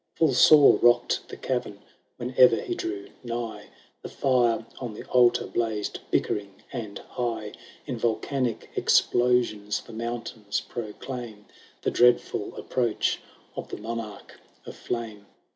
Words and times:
Full 0.15 0.33
sore 0.33 0.77
rocked 0.81 1.27
the 1.29 1.37
cavern 1.37 1.79
whene'er 2.17 2.61
he 2.63 2.73
drew 2.73 3.09
nigh, 3.23 3.67
The 4.01 4.09
fire 4.09 4.65
on 4.79 4.95
the 4.95 5.05
altar 5.05 5.45
blazed 5.45 5.99
bickering 6.09 6.63
and 6.73 6.97
high; 6.97 7.51
In 7.85 7.99
volcanic 7.99 8.71
explosions 8.75 9.81
the 9.83 9.93
mountains 9.93 10.59
proclaim 10.59 11.45
The 11.83 11.91
dreadful 11.91 12.55
approach 12.55 13.21
of 13.55 13.67
the 13.67 13.77
Monarch 13.77 14.39
of 14.65 14.75
Flame. 14.75 15.27